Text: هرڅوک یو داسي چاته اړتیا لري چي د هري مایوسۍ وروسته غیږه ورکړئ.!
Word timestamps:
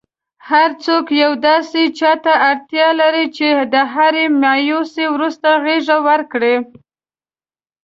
هرڅوک 0.49 1.05
یو 1.23 1.31
داسي 1.47 1.83
چاته 1.99 2.33
اړتیا 2.49 2.87
لري 3.01 3.25
چي 3.35 3.47
د 3.73 3.75
هري 3.93 4.25
مایوسۍ 4.41 5.05
وروسته 5.11 5.47
غیږه 5.63 5.97
ورکړئ.! 6.07 6.55